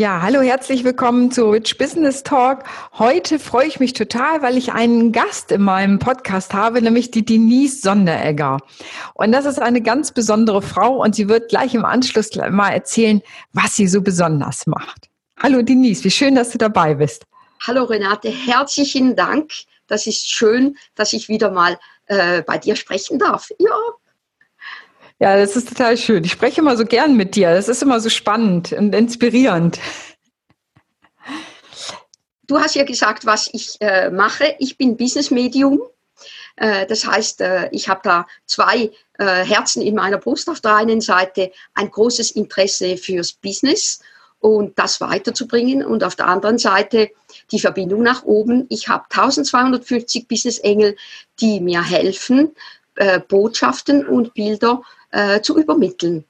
[0.00, 2.64] Ja, hallo, herzlich willkommen zu Rich Business Talk.
[2.98, 7.22] Heute freue ich mich total, weil ich einen Gast in meinem Podcast habe, nämlich die
[7.22, 8.60] Denise Sonderegger.
[9.12, 13.20] Und das ist eine ganz besondere Frau und sie wird gleich im Anschluss mal erzählen,
[13.52, 15.10] was sie so besonders macht.
[15.38, 17.26] Hallo Denise, wie schön, dass du dabei bist.
[17.66, 19.52] Hallo Renate, herzlichen Dank.
[19.86, 23.50] Das ist schön, dass ich wieder mal äh, bei dir sprechen darf.
[23.58, 23.76] Ja,
[25.20, 26.24] ja, das ist total schön.
[26.24, 27.54] Ich spreche immer so gern mit dir.
[27.54, 29.78] Das ist immer so spannend und inspirierend.
[32.46, 34.56] Du hast ja gesagt, was ich äh, mache.
[34.58, 35.82] Ich bin Business Medium.
[36.56, 40.48] Äh, das heißt, äh, ich habe da zwei äh, Herzen in meiner Brust.
[40.48, 44.00] Auf der einen Seite ein großes Interesse fürs Business
[44.40, 47.10] und das weiterzubringen und auf der anderen Seite
[47.52, 48.64] die Verbindung nach oben.
[48.70, 50.96] Ich habe 1250 Business Engel,
[51.40, 52.54] die mir helfen,
[53.28, 56.24] Botschaften und Bilder äh, zu übermitteln.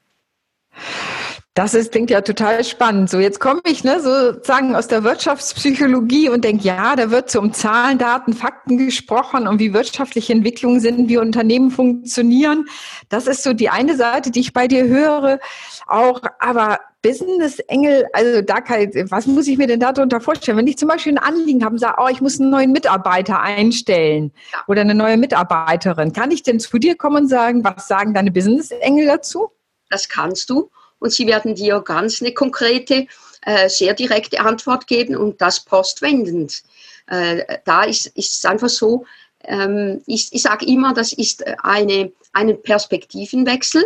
[1.54, 3.10] Das ist, klingt ja total spannend.
[3.10, 7.40] So, jetzt komme ich ne, sozusagen aus der Wirtschaftspsychologie und denke, ja, da wird so
[7.40, 12.66] um Zahlen, Daten, Fakten gesprochen und wie wirtschaftliche Entwicklungen sind, wie Unternehmen funktionieren.
[13.08, 15.40] Das ist so die eine Seite, die ich bei dir höre.
[15.88, 20.56] Auch, aber Business Engel, also da kann, was muss ich mir denn darunter vorstellen?
[20.56, 23.40] Wenn ich zum Beispiel ein Anliegen habe und sage, oh, ich muss einen neuen Mitarbeiter
[23.40, 24.32] einstellen
[24.68, 28.30] oder eine neue Mitarbeiterin, kann ich denn zu dir kommen und sagen, was sagen deine
[28.30, 29.50] Business Engel dazu?
[29.88, 30.70] Das kannst du
[31.00, 33.06] und sie werden dir ganz eine konkrete,
[33.42, 36.62] äh, sehr direkte Antwort geben und das postwendend.
[37.06, 39.04] Äh, da ist, ist es einfach so,
[39.44, 43.82] ähm, ich, ich sage immer, das ist eine, einen Perspektivenwechsel.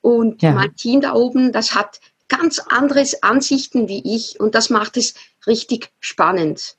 [0.00, 0.52] Und ja.
[0.52, 5.14] mein Team da oben, das hat ganz andere Ansichten wie ich und das macht es
[5.46, 6.76] richtig spannend.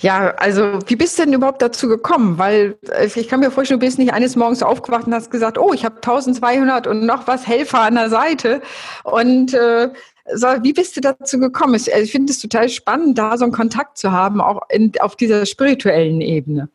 [0.00, 2.38] Ja, also wie bist du denn überhaupt dazu gekommen?
[2.38, 5.58] Weil äh, ich kann mir vorstellen, du bist nicht eines Morgens aufgewacht und hast gesagt,
[5.58, 8.62] oh, ich habe 1200 und noch was Helfer an der Seite.
[9.04, 9.90] Und äh,
[10.34, 11.74] so, wie bist du dazu gekommen?
[11.74, 15.16] Ich, ich finde es total spannend, da so einen Kontakt zu haben, auch in, auf
[15.16, 16.68] dieser spirituellen Ebene.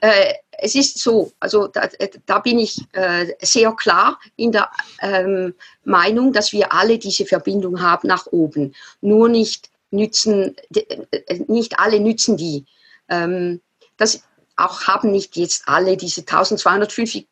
[0.00, 1.88] Äh, es ist so, also da,
[2.26, 4.68] da bin ich äh, sehr klar in der
[5.00, 5.54] ähm,
[5.84, 8.74] Meinung, dass wir alle diese Verbindung haben nach oben.
[9.00, 12.64] Nur nicht nützen, äh, nicht alle nützen die.
[13.08, 13.60] Ähm,
[13.96, 14.22] das
[14.56, 17.26] auch haben nicht jetzt alle diese 1250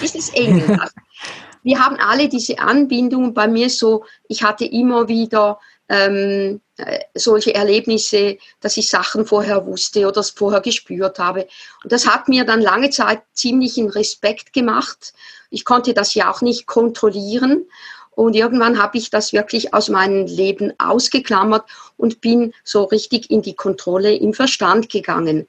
[0.00, 0.78] Business Engel.
[1.62, 3.34] wir haben alle diese Anbindung.
[3.34, 5.58] Bei mir so, ich hatte immer wieder
[5.88, 11.48] ähm, äh, solche Erlebnisse, dass ich Sachen vorher wusste oder es vorher gespürt habe.
[11.82, 15.12] Und das hat mir dann lange Zeit ziemlichen Respekt gemacht.
[15.50, 17.66] Ich konnte das ja auch nicht kontrollieren.
[18.14, 21.64] Und irgendwann habe ich das wirklich aus meinem Leben ausgeklammert
[21.96, 25.46] und bin so richtig in die Kontrolle im Verstand gegangen.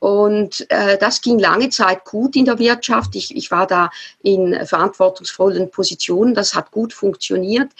[0.00, 3.14] Und äh, das ging lange Zeit gut in der Wirtschaft.
[3.14, 3.90] Ich, ich war da
[4.22, 6.34] in verantwortungsvollen Positionen.
[6.34, 7.70] Das hat gut funktioniert,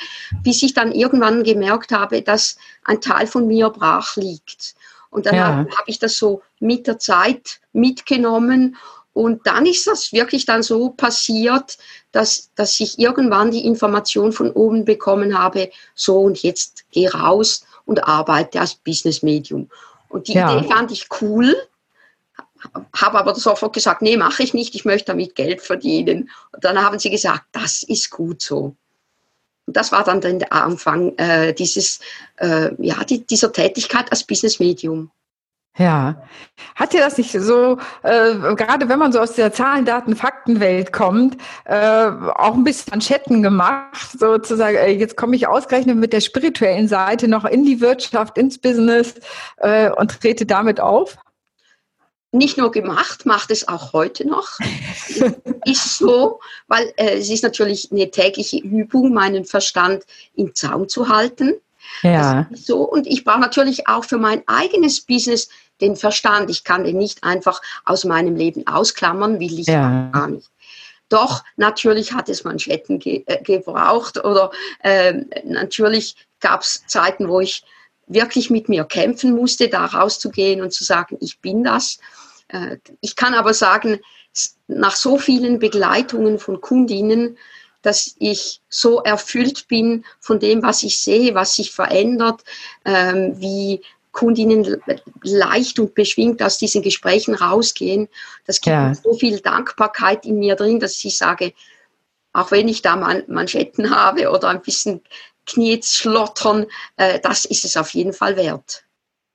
[0.42, 4.74] bis ich dann irgendwann gemerkt habe, dass ein Teil von mir brach liegt.
[5.08, 5.46] Und dann ja.
[5.46, 8.76] habe hab ich das so mit der Zeit mitgenommen.
[9.12, 11.78] Und dann ist das wirklich dann so passiert,
[12.12, 17.66] dass, dass ich irgendwann die Information von oben bekommen habe, so und jetzt geh raus
[17.86, 19.68] und arbeite als Business Medium.
[20.08, 20.56] Und die ja.
[20.56, 21.56] Idee fand ich cool
[22.94, 26.30] habe aber sofort gesagt, nee, mache ich nicht, ich möchte damit Geld verdienen.
[26.52, 28.76] Und dann haben sie gesagt, das ist gut so.
[29.66, 32.00] Und das war dann der Anfang äh, dieses,
[32.36, 35.10] äh, ja, die, dieser Tätigkeit als Business Medium.
[35.78, 36.20] Ja.
[36.74, 40.92] Hat dir das nicht so, äh, gerade wenn man so aus der Zahlen, Daten, Faktenwelt
[40.92, 46.12] kommt, äh, auch ein bisschen an Chatten gemacht, sozusagen, äh, jetzt komme ich ausgerechnet mit
[46.12, 49.14] der spirituellen Seite noch in die Wirtschaft, ins Business
[49.58, 51.16] äh, und trete damit auf?
[52.32, 54.58] nicht nur gemacht, macht es auch heute noch.
[55.64, 60.04] ist so, weil äh, es ist natürlich eine tägliche Übung, meinen Verstand
[60.34, 61.54] im Zaum zu halten.
[62.02, 62.48] Ja.
[62.52, 62.82] so.
[62.82, 65.48] Und ich brauche natürlich auch für mein eigenes Business
[65.80, 66.50] den Verstand.
[66.50, 70.10] Ich kann den nicht einfach aus meinem Leben ausklammern, will ich ja.
[70.12, 70.50] gar nicht.
[71.08, 74.52] Doch, natürlich hat es Manschetten ge äh, gebraucht oder
[74.82, 75.14] äh,
[75.44, 77.64] natürlich gab es Zeiten, wo ich
[78.06, 81.98] wirklich mit mir kämpfen musste, da rauszugehen und zu sagen, ich bin das.
[82.48, 83.98] Äh, ich kann aber sagen,
[84.68, 87.36] nach so vielen Begleitungen von Kundinnen,
[87.82, 92.42] dass ich so erfüllt bin von dem, was ich sehe, was sich verändert,
[92.84, 93.82] ähm, wie
[94.12, 94.82] Kundinnen
[95.22, 98.08] leicht und beschwingt aus diesen Gesprächen rausgehen.
[98.46, 98.94] Das gibt ja.
[98.94, 101.52] so viel Dankbarkeit in mir drin, dass ich sage,
[102.32, 102.96] auch wenn ich da
[103.26, 105.02] Manschetten habe oder ein bisschen
[105.46, 106.66] Knie schlottern,
[106.96, 108.84] äh, das ist es auf jeden Fall wert.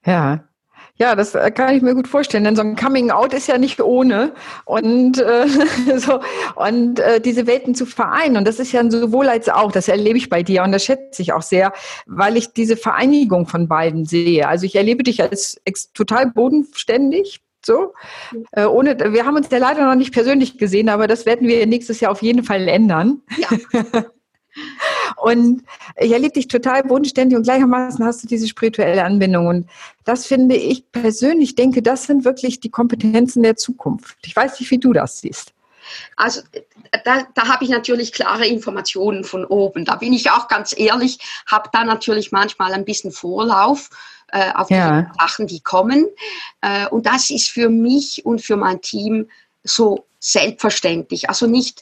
[0.06, 0.48] Ja,
[0.98, 3.58] Ja, das äh, kann ich mir gut vorstellen, denn so ein Coming Out ist ja
[3.58, 4.32] nicht ohne
[4.64, 5.46] und äh,
[5.98, 6.22] so
[6.56, 10.18] und äh, diese Welten zu vereinen und das ist ja sowohl als auch, das erlebe
[10.18, 11.74] ich bei dir und das schätze ich auch sehr,
[12.06, 14.48] weil ich diese Vereinigung von beiden sehe.
[14.48, 15.60] Also ich erlebe dich als
[15.94, 17.94] total bodenständig, so.
[18.52, 21.66] Äh, ohne, wir haben uns ja leider noch nicht persönlich gesehen, aber das werden wir
[21.66, 23.22] nächstes Jahr auf jeden Fall ändern.
[23.38, 23.50] Ja.
[25.26, 25.64] Und
[26.00, 29.48] ich erlebe dich total bodenständig und gleichermaßen hast du diese spirituelle Anbindung.
[29.48, 29.68] Und
[30.04, 34.18] das finde ich persönlich denke, das sind wirklich die Kompetenzen der Zukunft.
[34.24, 35.52] Ich weiß nicht, wie du das siehst.
[36.16, 36.42] Also
[37.06, 39.84] da, da habe ich natürlich klare Informationen von oben.
[39.84, 41.18] Da bin ich auch ganz ehrlich,
[41.48, 43.90] habe da natürlich manchmal ein bisschen Vorlauf
[44.28, 45.02] äh, auf ja.
[45.02, 46.06] die Sachen, die kommen.
[46.62, 49.28] Äh, und das ist für mich und für mein Team
[49.64, 51.30] so selbstverständlich.
[51.30, 51.82] Also nicht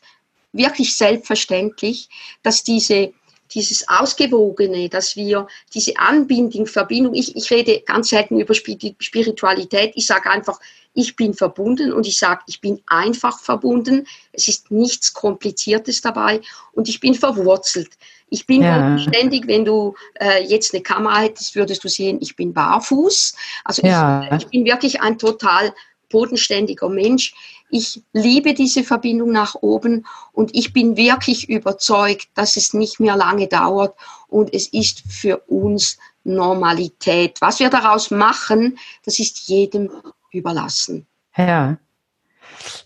[0.53, 2.07] wirklich selbstverständlich,
[2.41, 3.11] dass diese
[3.53, 10.05] dieses Ausgewogene, dass wir diese Anbindung, Verbindung, ich, ich rede ganz selten über Spiritualität, ich
[10.05, 10.59] sage einfach,
[10.93, 16.41] ich bin verbunden und ich sage, ich bin einfach verbunden, es ist nichts Kompliziertes dabei
[16.73, 17.89] und ich bin verwurzelt.
[18.29, 18.97] Ich bin ja.
[18.97, 23.35] ständig, wenn du äh, jetzt eine Kamera hättest, würdest du sehen, ich bin barfuß.
[23.63, 24.23] Also ja.
[24.23, 25.73] ich, ich bin wirklich ein total
[26.09, 27.33] bodenständiger Mensch.
[27.75, 33.17] Ich liebe diese Verbindung nach oben und ich bin wirklich überzeugt, dass es nicht mehr
[33.17, 33.95] lange dauert
[34.27, 37.41] und es ist für uns Normalität.
[37.41, 39.89] Was wir daraus machen, das ist jedem
[40.31, 41.07] überlassen.
[41.35, 41.77] Ja.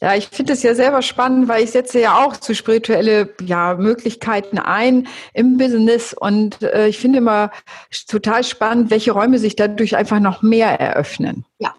[0.02, 3.76] Ja, ich finde es ja selber spannend, weil ich setze ja auch zu spirituelle ja,
[3.76, 7.52] Möglichkeiten ein im Business und äh, ich finde immer
[8.08, 11.44] total spannend, welche Räume sich dadurch einfach noch mehr eröffnen.
[11.60, 11.76] Ja.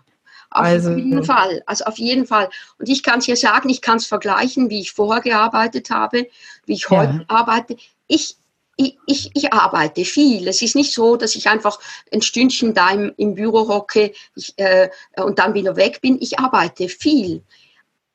[0.50, 2.48] Auf also, jeden Fall, also auf jeden Fall.
[2.78, 6.26] Und ich kann es ja sagen, ich kann es vergleichen, wie ich vorher gearbeitet habe,
[6.64, 7.24] wie ich heute ja.
[7.28, 7.76] arbeite.
[8.06, 8.36] Ich,
[8.76, 10.48] ich, ich, ich, arbeite viel.
[10.48, 11.78] Es ist nicht so, dass ich einfach
[12.12, 16.16] ein Stündchen da im, im Büro hocke ich, äh, und dann wieder weg bin.
[16.20, 17.42] Ich arbeite viel.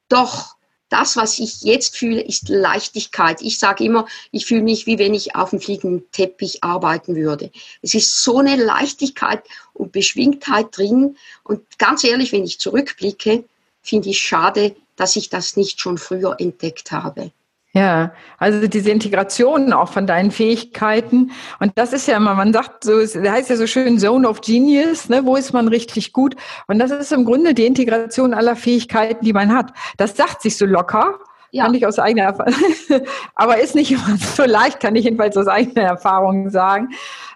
[0.10, 0.56] Doch
[0.94, 3.42] das, was ich jetzt fühle, ist Leichtigkeit.
[3.42, 7.52] Ich sage immer, ich fühle mich, wie wenn ich auf dem fliegenden Teppich arbeiten würde.
[7.82, 9.44] Es ist so eine Leichtigkeit
[9.74, 11.18] und Beschwingtheit drin.
[11.44, 13.44] Und ganz ehrlich, wenn ich zurückblicke,
[13.82, 17.32] finde ich schade, dass ich das nicht schon früher entdeckt habe.
[17.76, 21.32] Ja, also diese Integration auch von deinen Fähigkeiten.
[21.60, 24.42] Und das ist ja immer, man sagt so, es heißt ja so schön Zone of
[24.42, 26.36] Genius, ne, wo ist man richtig gut?
[26.68, 29.74] Und das ist im Grunde die Integration aller Fähigkeiten, die man hat.
[29.98, 31.18] Das sagt sich so locker.
[31.50, 31.66] Ja.
[31.66, 32.54] Kann ich aus eigener Erfahrung,
[33.36, 36.90] aber ist nicht immer so leicht, kann ich jedenfalls aus eigener Erfahrung sagen.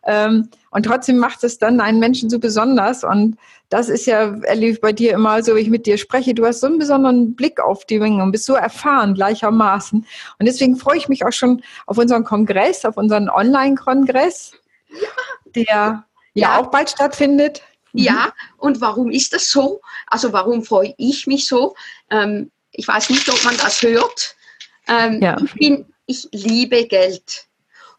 [0.06, 3.04] Ähm, und trotzdem macht es dann einen Menschen so besonders.
[3.04, 3.36] Und
[3.70, 6.36] das ist ja, ich bei dir immer so, wie ich mit dir spreche.
[6.36, 10.06] Du hast so einen besonderen Blick auf die Dinge und bist so erfahren gleichermaßen.
[10.38, 14.52] Und deswegen freue ich mich auch schon auf unseren Kongress, auf unseren Online-Kongress,
[15.56, 16.06] der ja.
[16.36, 17.64] ja auch bald stattfindet.
[17.94, 18.00] Mhm.
[18.04, 19.82] Ja, und warum ist das so?
[20.06, 21.74] Also warum freue ich mich so?
[22.12, 24.36] Ähm, ich weiß nicht, ob man das hört.
[24.88, 25.38] Ähm, ja.
[25.44, 27.47] ich, bin, ich liebe Geld.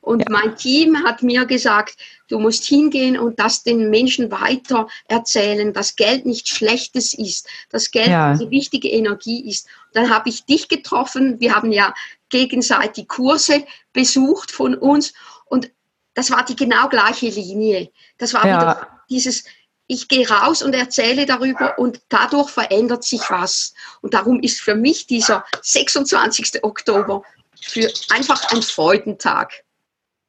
[0.08, 0.26] Und ja.
[0.31, 5.96] mein Team hat mir gesagt, du musst hingehen und das den Menschen weiter erzählen, dass
[5.96, 8.31] Geld nichts Schlechtes ist, dass Geld ja.
[8.31, 9.69] eine wichtige Energie ist.
[9.93, 11.38] Dann habe ich dich getroffen.
[11.40, 11.93] Wir haben ja
[12.31, 15.12] gegenseitig Kurse besucht von uns
[15.44, 15.70] und
[16.14, 17.90] das war die genau gleiche Linie.
[18.16, 18.62] Das war ja.
[18.62, 19.44] wieder dieses,
[19.88, 23.75] ich gehe raus und erzähle darüber und dadurch verändert sich was.
[24.00, 26.64] Und darum ist für mich dieser 26.
[26.64, 27.25] Oktober
[27.61, 29.52] für einfach ein Freudentag.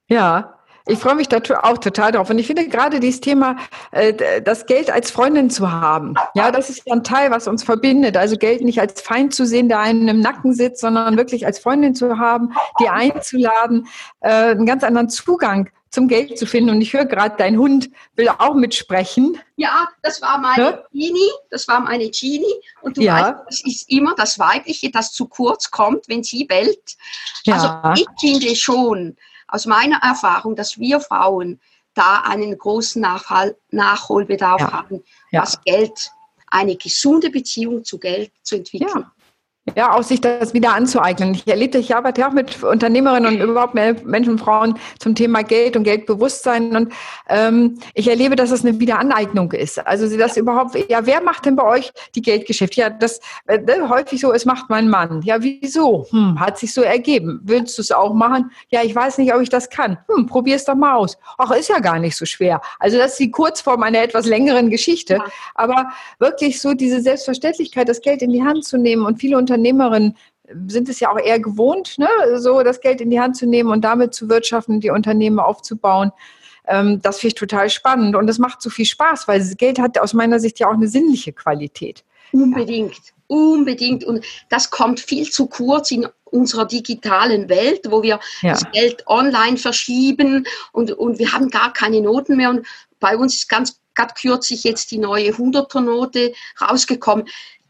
[0.10, 0.60] Ja,
[0.90, 2.30] ich freue mich da auch total drauf.
[2.30, 3.58] Und ich finde gerade dieses Thema,
[3.92, 7.64] äh, das Geld als Freundin zu haben, ja, das ist ja ein Teil, was uns
[7.64, 8.18] verbindet.
[8.18, 11.60] Also Geld nicht als Feind zu sehen, der einen im Nacken sitzt, sondern wirklich als
[11.60, 13.88] Freundin zu haben, die einzuladen,
[14.22, 16.72] äh, einen ganz anderen Zugang zum Geld zu finden.
[16.72, 19.40] Und ich höre gerade, dein Hund will auch mitsprechen.
[19.58, 20.84] Ja, das war meine ja?
[20.92, 22.46] Genie, das war meine Genie.
[22.82, 23.16] Und du ja.
[23.16, 26.96] weißt, das ist immer das Weibliche, das zu kurz kommt, wenn sie bellt.
[27.48, 27.94] Also ja.
[27.96, 29.18] ich finde schon,
[29.50, 31.60] aus meiner Erfahrung, dass wir Frauen
[31.94, 34.72] da einen großen Nachhol Nachholbedarf ja.
[34.72, 35.62] haben, was.
[35.64, 36.12] Geld,
[36.48, 39.06] eine gesunde Beziehung zu Geld zu entwickeln.
[39.76, 39.94] Ja.
[39.94, 41.34] Auch sich das wieder anzueignen.
[41.34, 45.44] Ich erlebe, ich arbeite ja auch mit Unternehmerinnen und überhaupt mehr Menschen, Frauen zum Thema
[45.44, 46.76] Geld und Geldbewusstsein.
[46.76, 46.94] Und
[47.28, 49.86] ähm, ich erlebe, dass es eine Wiederaneignung ist.
[49.86, 52.82] Also sie das überhaupt, ja, wer macht denn bei euch die Geldgeschäfte?
[52.82, 55.22] Ja, das äh, häufig so, es macht mein Mann.
[55.24, 56.08] Ja, wieso?
[56.10, 57.40] Hm, hat sich so ergeben.
[57.44, 58.52] Willst du es auch machen?
[58.70, 59.98] Ja, ich weiß nicht, ob ich das kann.
[60.08, 61.18] Hm, probier es doch mal aus.
[61.38, 62.62] Ach, ist ja gar nicht so schwer.
[62.80, 65.20] Also das ist die Kurzform einer etwas längeren Geschichte.
[65.56, 65.90] Aber
[66.20, 70.16] wirklich so diese Selbstverständlichkeit, das Geld in die Hand zu nehmen und viele Unternehmerinnen
[70.68, 73.72] sind es ja auch eher gewohnt, ne, so das Geld in die Hand zu nehmen
[73.72, 76.12] und damit zu wirtschaften, die Unternehmen aufzubauen.
[76.68, 80.00] Ähm, das finde ich total spannend und das macht so viel Spaß, weil Geld hat
[80.00, 82.04] aus meiner Sicht ja auch eine sinnliche Qualität.
[82.32, 82.94] Unbedingt.
[82.94, 83.14] Ja.
[83.28, 84.04] Unbedingt.
[84.04, 88.54] Und das kommt viel zu kurz in unserer digitalen Welt, wo wir ja.
[88.54, 92.50] das Geld online verschieben und, und wir haben gar keine Noten mehr.
[92.50, 92.66] Und
[93.00, 97.28] bei uns ist ganz gerade kürzlich jetzt die neue 100er-Note rausgekommen.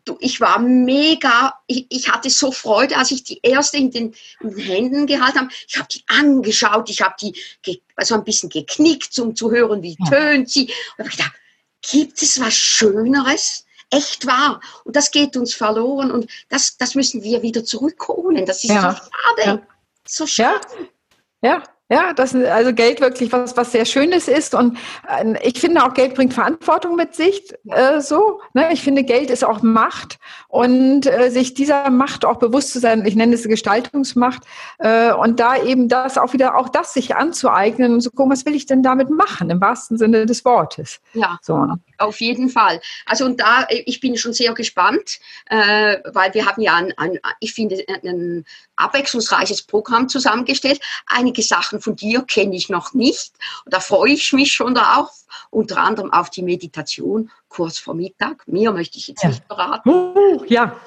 [0.09, 4.15] Du, ich war mega, ich, ich, hatte so Freude, als ich die erste in den,
[4.39, 5.49] in den Händen gehalten habe.
[5.67, 7.35] Ich habe die angeschaut, ich habe die
[7.95, 10.09] also ein bisschen geknickt, um zu hören, wie ja.
[10.09, 10.73] tönt sie.
[10.97, 11.33] Und ich gedacht,
[11.81, 13.65] gibt es was Schöneres?
[13.91, 14.61] echt wahr.
[14.83, 18.45] Und das geht uns verloren und das, das müssen wir wieder zurückholen.
[18.45, 18.91] Das ist ja.
[18.91, 19.43] so schade.
[19.45, 19.67] Ja.
[20.07, 20.67] So schade.
[21.41, 21.49] Ja.
[21.53, 21.63] ja.
[21.91, 24.53] Ja, das ist also Geld wirklich was, was sehr Schönes ist.
[24.53, 24.77] Und
[25.08, 27.51] äh, ich finde auch, Geld bringt Verantwortung mit sich.
[27.67, 28.72] Äh, so, ne?
[28.72, 30.19] Ich finde, Geld ist auch Macht
[30.50, 34.43] und äh, sich dieser Macht auch bewusst zu sein, ich nenne es Gestaltungsmacht,
[34.77, 38.46] äh, und da eben das auch wieder, auch das sich anzueignen und zu gucken, was
[38.46, 41.00] will ich denn damit machen, im wahrsten Sinne des Wortes.
[41.13, 41.39] Ja.
[41.41, 41.67] So.
[42.00, 42.82] Auf jeden Fall.
[43.06, 47.20] Also und da, ich bin schon sehr gespannt, äh, weil wir haben ja ein, ein,
[47.39, 48.46] ich finde, ein
[48.77, 50.79] abwechslungsreiches Programm zusammengestellt.
[51.06, 53.34] Einige Sachen von dir kenne ich noch nicht.
[53.65, 55.10] Und da freue ich mich schon darauf.
[55.51, 58.48] Unter anderem auf die Meditation kurz vor Mittag.
[58.48, 59.29] Mir möchte ich jetzt ja.
[59.29, 59.89] nicht beraten.
[59.89, 60.79] Uh, ja.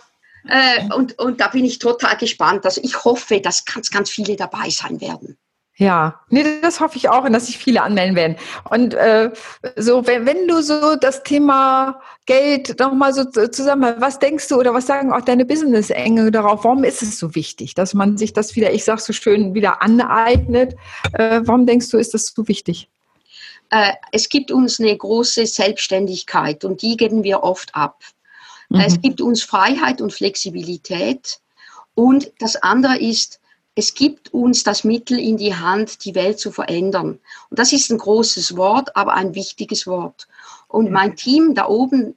[0.48, 2.64] Äh, und, und da bin ich total gespannt.
[2.64, 5.38] Also ich hoffe, dass ganz, ganz viele dabei sein werden.
[5.76, 8.36] Ja, nee, das hoffe ich auch und dass sich viele anmelden werden.
[8.68, 9.30] Und äh,
[9.76, 14.74] so, wenn, wenn du so das Thema Geld nochmal so zusammen, was denkst du oder
[14.74, 16.64] was sagen auch deine Business-Enge darauf?
[16.64, 19.80] Warum ist es so wichtig, dass man sich das wieder, ich sag so schön, wieder
[19.80, 20.74] aneignet?
[21.14, 22.90] Äh, warum denkst du, ist das so wichtig?
[23.70, 28.02] Äh, es gibt uns eine große Selbstständigkeit und die geben wir oft ab.
[28.68, 28.80] Mhm.
[28.80, 31.40] Es gibt uns Freiheit und Flexibilität.
[31.94, 33.40] Und das andere ist,
[33.74, 37.18] es gibt uns das Mittel in die Hand, die Welt zu verändern.
[37.48, 40.28] Und das ist ein großes Wort, aber ein wichtiges Wort.
[40.68, 42.14] Und mein Team da oben,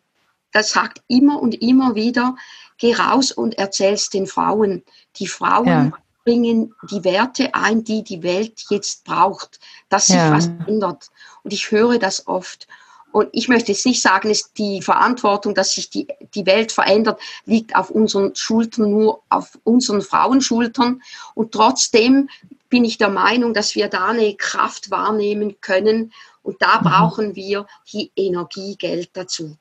[0.52, 2.36] das sagt immer und immer wieder,
[2.78, 4.84] geh raus und erzähl's den Frauen.
[5.18, 5.92] Die Frauen ja.
[6.26, 10.32] bringen die Werte ein, die die Welt jetzt braucht, dass sich ja.
[10.32, 11.10] was ändert.
[11.44, 12.68] Und ich höre das oft.
[13.16, 17.18] Und ich möchte jetzt nicht sagen, dass die Verantwortung, dass sich die, die Welt verändert,
[17.46, 21.02] liegt auf unseren Schultern, nur auf unseren Frauenschultern.
[21.34, 22.28] Und trotzdem
[22.68, 26.12] bin ich der Meinung, dass wir da eine Kraft wahrnehmen können.
[26.44, 26.84] Und da mhm.
[26.84, 29.56] brauchen wir die Energiegeld dazu.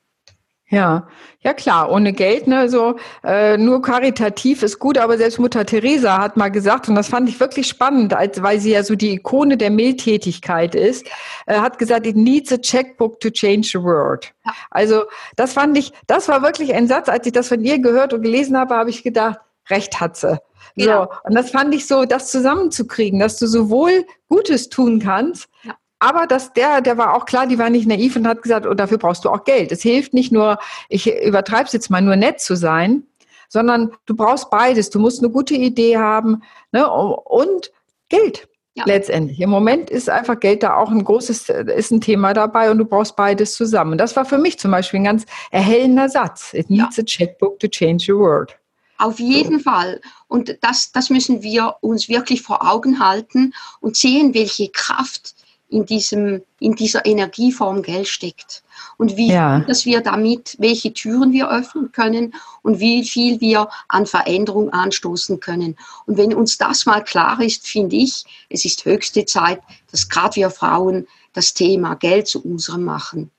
[0.70, 1.06] Ja,
[1.40, 6.18] ja klar, ohne Geld, ne, so äh, nur karitativ ist gut, aber selbst Mutter Teresa
[6.18, 9.12] hat mal gesagt, und das fand ich wirklich spannend, als weil sie ja so die
[9.12, 11.06] Ikone der Mildtätigkeit ist,
[11.46, 14.32] äh, hat gesagt, it needs a checkbook to change the world.
[14.46, 14.52] Ja.
[14.70, 15.02] Also
[15.36, 18.22] das fand ich, das war wirklich ein Satz, als ich das von ihr gehört und
[18.22, 20.38] gelesen habe, habe ich gedacht, recht hat sie.
[20.76, 21.08] So, ja.
[21.24, 26.26] und das fand ich so, das zusammenzukriegen, dass du sowohl Gutes tun kannst, ja aber
[26.26, 28.74] dass der, der war auch klar, die war nicht naiv und hat gesagt, und oh,
[28.74, 29.72] dafür brauchst du auch Geld.
[29.72, 30.58] Es hilft nicht nur,
[30.88, 33.04] ich übertreibe es jetzt mal, nur nett zu sein,
[33.48, 34.90] sondern du brauchst beides.
[34.90, 37.72] Du musst eine gute Idee haben ne, und
[38.08, 38.48] Geld.
[38.76, 38.82] Ja.
[38.86, 39.40] Letztendlich.
[39.40, 42.84] Im Moment ist einfach Geld da auch ein großes, ist ein Thema dabei und du
[42.84, 43.96] brauchst beides zusammen.
[43.96, 46.52] Das war für mich zum Beispiel ein ganz erhellender Satz.
[46.54, 47.02] It needs ja.
[47.02, 48.58] a checkbook to change the world.
[48.98, 49.70] Auf jeden so.
[49.70, 50.00] Fall.
[50.26, 55.34] Und das, das müssen wir uns wirklich vor Augen halten und sehen, welche Kraft
[55.68, 58.62] in, diesem, in dieser Energieform Geld steckt.
[58.96, 59.60] Und wie ja.
[59.60, 65.40] dass wir damit, welche Türen wir öffnen können und wie viel wir an Veränderung anstoßen
[65.40, 65.76] können.
[66.06, 70.36] Und wenn uns das mal klar ist, finde ich, es ist höchste Zeit, dass gerade
[70.36, 73.30] wir Frauen das Thema Geld zu unserem machen.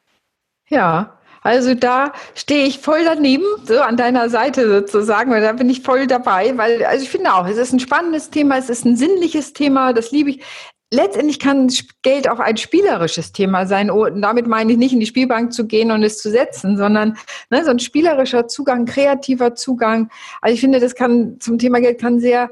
[0.67, 5.69] Ja, also da stehe ich voll daneben, so an deiner Seite sozusagen, weil da bin
[5.69, 8.83] ich voll dabei, weil, also ich finde auch, es ist ein spannendes Thema, es ist
[8.83, 10.43] ein sinnliches Thema, das liebe ich
[10.91, 13.89] letztendlich kann Geld auch ein spielerisches Thema sein.
[13.89, 16.77] Und oh, damit meine ich nicht in die Spielbank zu gehen und es zu setzen,
[16.77, 17.17] sondern
[17.49, 20.09] ne, so ein spielerischer Zugang, kreativer Zugang.
[20.41, 22.49] Also ich finde, das kann zum Thema Geld kann sehr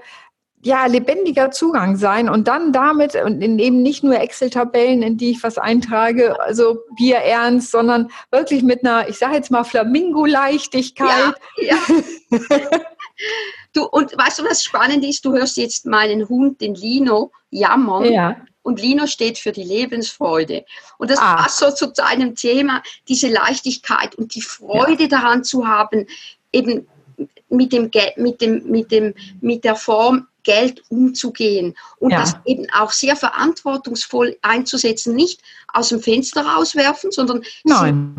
[0.66, 5.44] ja, lebendiger Zugang sein und dann damit und eben nicht nur Excel-Tabellen, in die ich
[5.44, 11.36] was eintrage, also Bier ernst, sondern wirklich mit einer, ich sage jetzt mal Flamingo-Leichtigkeit.
[11.58, 11.76] Ja,
[12.32, 12.40] ja.
[13.74, 15.26] Du, und weißt du, was spannend ist?
[15.26, 18.06] Du hörst jetzt meinen Hund, den Lino, jammern.
[18.06, 18.38] Ja.
[18.62, 20.66] Und Lino steht für die Lebensfreude.
[20.98, 21.36] Und das ah.
[21.36, 25.10] passt so zu einem Thema, diese Leichtigkeit und die Freude ja.
[25.10, 26.08] daran zu haben,
[26.52, 26.88] eben
[27.50, 32.20] mit dem, mit dem, mit dem, mit der Form Geld umzugehen und ja.
[32.20, 37.44] das eben auch sehr verantwortungsvoll einzusetzen, nicht aus dem Fenster rauswerfen, sondern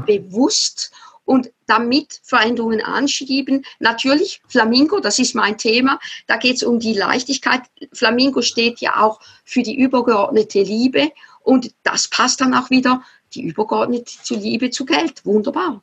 [0.06, 0.90] bewusst
[1.24, 3.64] und damit Veränderungen anschieben.
[3.78, 7.62] Natürlich Flamingo, das ist mein Thema, da geht es um die Leichtigkeit.
[7.92, 11.10] Flamingo steht ja auch für die übergeordnete Liebe
[11.44, 13.02] Und das passt dann auch wieder,
[13.34, 15.24] die übergeordnete Liebe zu Geld.
[15.24, 15.82] Wunderbar.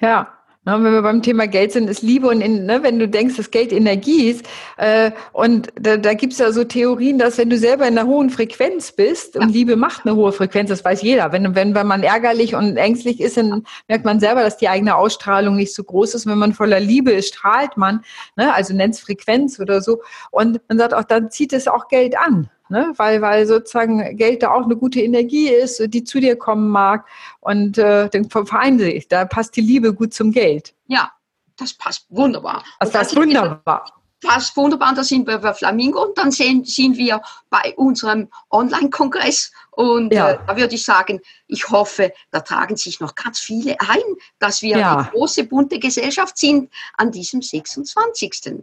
[0.00, 0.39] Ja,
[0.72, 3.50] wenn wir beim Thema Geld sind, ist Liebe und in, ne, wenn du denkst, dass
[3.50, 4.46] Geld Energie ist,
[4.76, 8.08] äh, und da, da gibt es ja so Theorien, dass wenn du selber in einer
[8.08, 11.32] hohen Frequenz bist, und Liebe macht eine hohe Frequenz, das weiß jeder.
[11.32, 14.96] Wenn, wenn, wenn man ärgerlich und ängstlich ist, dann merkt man selber, dass die eigene
[14.96, 16.26] Ausstrahlung nicht so groß ist.
[16.26, 18.04] Wenn man voller Liebe ist, strahlt man,
[18.36, 20.02] ne, also nennt es Frequenz oder so.
[20.30, 22.92] Und man sagt auch, dann zieht es auch Geld an ne?
[22.96, 27.06] weil, weil sozusagen Geld da auch eine gute Energie ist, die zu dir kommen mag
[27.40, 29.08] und äh, dann vereinen sich.
[29.08, 30.74] Da passt die Liebe gut zum Geld.
[30.86, 31.12] Ja,
[31.56, 32.64] das passt wunderbar.
[32.78, 33.84] Das ist wunderbar.
[34.22, 39.50] Passt wunderbar, da sind wir bei Flamingo und dann sehen, sind wir bei unserem Online-Kongress
[39.70, 40.32] und ja.
[40.32, 44.02] äh, da würde ich sagen, ich hoffe, da tragen sich noch ganz viele ein,
[44.38, 44.98] dass wir ja.
[44.98, 48.62] eine große, bunte Gesellschaft sind an diesem 26.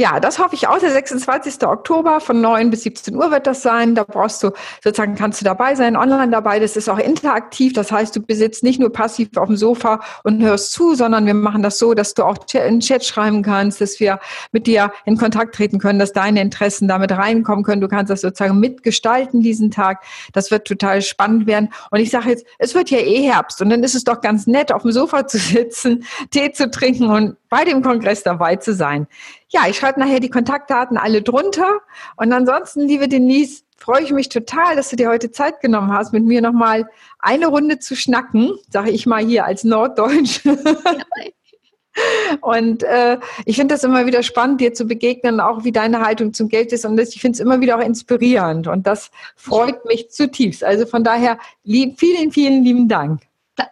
[0.00, 0.78] Ja, das hoffe ich auch.
[0.78, 1.62] Der 26.
[1.66, 3.94] Oktober von 9 bis 17 Uhr wird das sein.
[3.94, 4.52] Da brauchst du
[4.82, 6.58] sozusagen, kannst du dabei sein, online dabei.
[6.58, 7.74] Das ist auch interaktiv.
[7.74, 11.34] Das heißt, du besitzt nicht nur passiv auf dem Sofa und hörst zu, sondern wir
[11.34, 14.20] machen das so, dass du auch in Chat schreiben kannst, dass wir
[14.52, 17.82] mit dir in Kontakt treten können, dass deine Interessen damit reinkommen können.
[17.82, 20.02] Du kannst das sozusagen mitgestalten diesen Tag.
[20.32, 21.68] Das wird total spannend werden.
[21.90, 24.46] Und ich sage jetzt, es wird ja eh Herbst und dann ist es doch ganz
[24.46, 28.72] nett, auf dem Sofa zu sitzen, Tee zu trinken und bei dem Kongress dabei zu
[28.72, 29.06] sein.
[29.48, 31.80] Ja, ich schreibe nachher die Kontaktdaten alle drunter.
[32.16, 36.12] Und ansonsten, liebe Denise, freue ich mich total, dass du dir heute Zeit genommen hast,
[36.12, 36.88] mit mir nochmal
[37.18, 40.40] eine Runde zu schnacken, sage ich mal hier als Norddeutsch.
[42.40, 46.32] Und äh, ich finde das immer wieder spannend, dir zu begegnen, auch wie deine Haltung
[46.32, 46.84] zum Geld ist.
[46.84, 48.68] Und das, ich finde es immer wieder auch inspirierend.
[48.68, 50.62] Und das freut mich zutiefst.
[50.62, 53.22] Also von daher, lieb, vielen, vielen lieben Dank.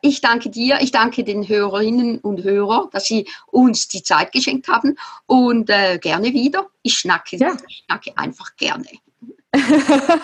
[0.03, 4.69] Ich danke dir, ich danke den Hörerinnen und Hörern, dass sie uns die Zeit geschenkt
[4.69, 6.69] haben und äh, gerne wieder.
[6.83, 7.57] Ich schnacke, ja.
[7.69, 8.89] ich schnacke einfach gerne.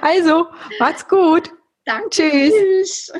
[0.00, 0.46] also,
[0.78, 1.50] macht's gut.
[1.84, 2.08] Danke.
[2.10, 3.12] Tschüss.